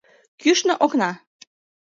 Кӱшнӧ 0.41 0.73
окна. 0.85 1.11